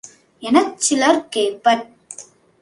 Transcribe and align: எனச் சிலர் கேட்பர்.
எனச் 0.43 0.79
சிலர் 0.79 1.21
கேட்பர். 1.35 1.83